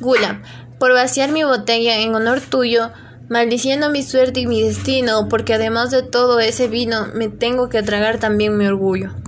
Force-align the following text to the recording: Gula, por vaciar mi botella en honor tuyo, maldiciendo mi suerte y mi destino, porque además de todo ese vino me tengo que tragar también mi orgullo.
Gula, 0.00 0.42
por 0.78 0.92
vaciar 0.92 1.30
mi 1.32 1.42
botella 1.42 1.98
en 1.98 2.14
honor 2.14 2.40
tuyo, 2.40 2.90
maldiciendo 3.28 3.90
mi 3.90 4.02
suerte 4.02 4.40
y 4.40 4.46
mi 4.46 4.62
destino, 4.62 5.28
porque 5.28 5.54
además 5.54 5.90
de 5.90 6.02
todo 6.02 6.38
ese 6.38 6.68
vino 6.68 7.08
me 7.14 7.28
tengo 7.28 7.68
que 7.68 7.82
tragar 7.82 8.18
también 8.18 8.56
mi 8.56 8.66
orgullo. 8.66 9.10